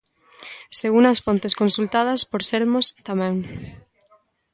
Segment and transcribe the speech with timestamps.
[0.79, 3.35] Segundo as fontes consultadas por Sermos, tamén.